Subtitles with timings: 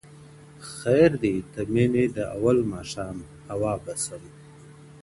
[0.75, 3.17] خير دی د مني د اول ماښام
[3.49, 4.23] هوا به سم~